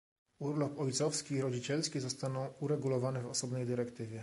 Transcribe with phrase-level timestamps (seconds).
[0.39, 4.19] Urlop ojcowski i rodzicielski zostaną uregulowane w osobnej dyrektywie